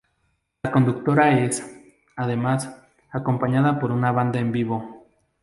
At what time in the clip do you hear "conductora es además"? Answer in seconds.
0.71-2.75